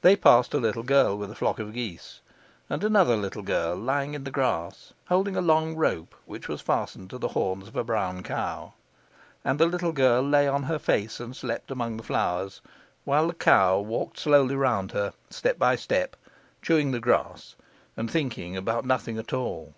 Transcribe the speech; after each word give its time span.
They 0.00 0.16
passed 0.16 0.54
a 0.54 0.58
little 0.58 0.82
girl 0.82 1.18
with 1.18 1.30
a 1.30 1.34
flock 1.34 1.58
of 1.58 1.74
geese, 1.74 2.20
and 2.70 2.82
another 2.82 3.18
little 3.18 3.42
girl 3.42 3.76
lying 3.76 4.14
in 4.14 4.24
the 4.24 4.30
grass 4.30 4.94
holding 5.10 5.36
a 5.36 5.42
long 5.42 5.76
rope 5.76 6.14
which 6.24 6.48
was 6.48 6.62
fastened 6.62 7.10
to 7.10 7.18
the 7.18 7.28
horns 7.36 7.68
of 7.68 7.76
a 7.76 7.84
brown 7.84 8.22
cow. 8.22 8.72
And 9.44 9.60
the 9.60 9.66
little 9.66 9.92
girl 9.92 10.22
lay 10.22 10.48
on 10.48 10.62
her 10.62 10.78
face 10.78 11.20
and 11.20 11.36
slept 11.36 11.70
among 11.70 11.98
the 11.98 12.02
flowers, 12.02 12.62
while 13.04 13.26
the 13.26 13.34
cow 13.34 13.78
walked 13.78 14.18
slowly 14.18 14.54
round 14.56 14.92
her, 14.92 15.12
step 15.28 15.58
by 15.58 15.76
step, 15.76 16.16
chewing 16.62 16.92
the 16.92 16.98
grass 16.98 17.54
and 17.94 18.10
thinking 18.10 18.56
about 18.56 18.86
nothing 18.86 19.18
at 19.18 19.34
all. 19.34 19.74